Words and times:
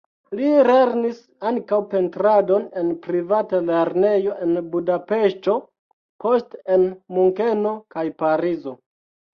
Li 0.37 0.47
lernis 0.69 1.19
ankaŭ 1.49 1.77
pentradon 1.91 2.65
en 2.81 2.89
privata 3.05 3.61
lernejo 3.69 4.35
en 4.47 4.59
Budapeŝto, 4.73 5.59
poste 6.27 6.67
en 6.79 6.91
Munkeno 7.19 7.79
kaj 7.99 8.11
Parizo. 8.25 8.79